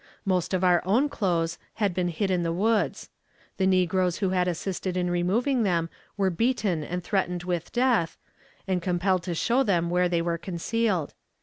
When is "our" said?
0.63-0.81